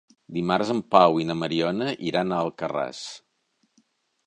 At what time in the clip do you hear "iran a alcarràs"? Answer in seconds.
2.13-3.05